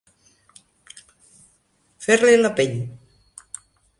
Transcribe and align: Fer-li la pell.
Fer-li 2.05 2.33
la 2.39 2.53
pell. 2.61 2.75